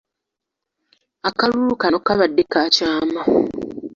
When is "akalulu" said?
1.29-1.73